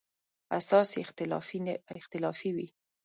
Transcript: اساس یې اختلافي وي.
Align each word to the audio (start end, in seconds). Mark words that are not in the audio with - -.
اساس 0.59 0.89
یې 0.95 1.01
اختلافي 2.03 2.49
وي. 2.55 2.67